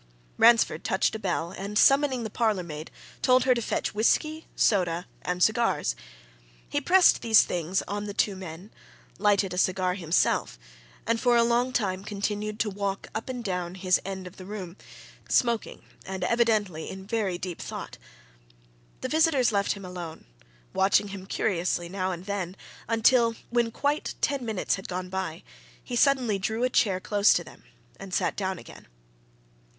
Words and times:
Ransford 0.39 0.83
touched 0.83 1.13
a 1.13 1.19
bell 1.19 1.51
and 1.51 1.77
summoning 1.77 2.23
the 2.23 2.31
parlourmaid 2.31 2.89
told 3.21 3.43
her 3.43 3.53
to 3.53 3.61
fetch 3.61 3.93
whisky, 3.93 4.47
soda, 4.55 5.05
and 5.21 5.43
cigars. 5.43 5.95
He 6.67 6.81
pressed 6.81 7.21
these 7.21 7.43
things 7.43 7.83
on 7.87 8.05
the 8.05 8.13
two 8.15 8.35
men, 8.35 8.71
lighted 9.19 9.53
a 9.53 9.59
cigar 9.59 9.93
himself, 9.93 10.57
and 11.05 11.19
for 11.21 11.37
a 11.37 11.43
long 11.43 11.71
time 11.71 12.03
continued 12.03 12.59
to 12.61 12.69
walk 12.71 13.09
up 13.13 13.29
and 13.29 13.43
down 13.43 13.75
his 13.75 14.01
end 14.03 14.25
of 14.25 14.37
the 14.37 14.45
room, 14.47 14.75
smoking 15.29 15.83
and 16.03 16.23
evidently 16.23 16.89
in 16.89 17.05
very 17.05 17.37
deep 17.37 17.61
thought. 17.61 17.99
The 19.01 19.07
visitors 19.07 19.51
left 19.51 19.73
him 19.73 19.85
alone, 19.85 20.25
watching 20.73 21.09
him 21.09 21.27
curiously 21.27 21.89
now 21.89 22.11
and 22.11 22.25
then 22.25 22.55
until, 22.87 23.35
when 23.51 23.69
quite 23.69 24.15
ten 24.19 24.43
minutes 24.43 24.73
had 24.77 24.87
gone 24.87 25.09
by, 25.09 25.43
he 25.83 25.95
suddenly 25.95 26.39
drew 26.39 26.63
a 26.63 26.71
chair 26.71 26.99
close 26.99 27.33
to 27.33 27.43
them 27.43 27.65
and 27.99 28.15
sat 28.15 28.35
down 28.35 28.57
again. 28.57 28.87